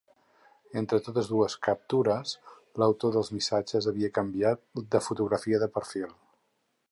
[0.79, 2.31] Entre totes dues captures,
[2.83, 4.65] l’autor dels missatges havia canviat
[4.97, 6.19] de fotografia de perfil.